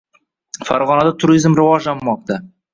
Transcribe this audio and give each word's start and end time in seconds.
Farg‘onada 0.69 1.13
turizm 1.25 1.61
rivojlanmoqda 1.61 2.43